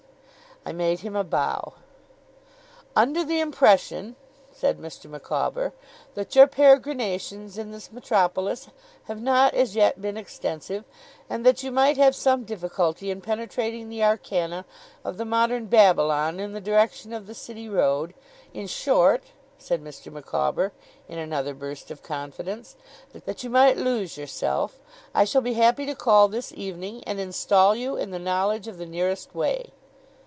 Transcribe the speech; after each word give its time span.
I 0.63 0.73
made 0.73 0.99
him 0.99 1.15
a 1.15 1.23
bow. 1.23 1.73
'Under 2.95 3.23
the 3.23 3.39
impression,' 3.39 4.15
said 4.51 4.77
Mr. 4.77 5.09
Micawber, 5.09 5.73
'that 6.13 6.35
your 6.35 6.45
peregrinations 6.45 7.57
in 7.57 7.71
this 7.71 7.91
metropolis 7.91 8.69
have 9.05 9.19
not 9.19 9.55
as 9.55 9.75
yet 9.75 9.99
been 9.99 10.17
extensive, 10.17 10.83
and 11.27 11.43
that 11.47 11.63
you 11.63 11.71
might 11.71 11.97
have 11.97 12.15
some 12.15 12.43
difficulty 12.43 13.09
in 13.09 13.21
penetrating 13.21 13.89
the 13.89 14.03
arcana 14.03 14.65
of 15.03 15.17
the 15.17 15.25
Modern 15.25 15.65
Babylon 15.65 16.39
in 16.39 16.53
the 16.53 16.61
direction 16.61 17.11
of 17.11 17.25
the 17.25 17.33
City 17.33 17.67
Road, 17.67 18.13
in 18.53 18.67
short,' 18.67 19.31
said 19.57 19.83
Mr. 19.83 20.13
Micawber, 20.13 20.73
in 21.09 21.17
another 21.17 21.55
burst 21.55 21.89
of 21.89 22.03
confidence, 22.03 22.75
'that 23.13 23.43
you 23.43 23.49
might 23.49 23.77
lose 23.77 24.15
yourself 24.15 24.79
I 25.15 25.25
shall 25.25 25.41
be 25.41 25.53
happy 25.55 25.87
to 25.87 25.95
call 25.95 26.27
this 26.27 26.53
evening, 26.55 27.03
and 27.07 27.19
install 27.19 27.75
you 27.75 27.95
in 27.97 28.11
the 28.11 28.19
knowledge 28.19 28.67
of 28.67 28.77
the 28.77 28.85
nearest 28.85 29.33
way. 29.33 29.73